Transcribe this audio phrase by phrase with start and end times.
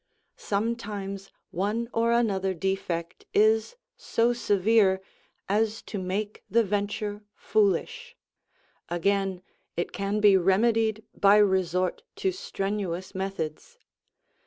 [0.37, 4.99] Sometimes one or another defect is so severe
[5.47, 8.15] as to make the venture foolish;
[8.89, 9.43] again
[9.77, 13.77] it can be remedied by resort to strenuous methods.